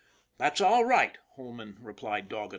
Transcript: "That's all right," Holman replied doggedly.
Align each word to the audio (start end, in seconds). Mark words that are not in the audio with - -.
"That's 0.39 0.61
all 0.61 0.83
right," 0.83 1.15
Holman 1.35 1.77
replied 1.79 2.27
doggedly. 2.27 2.49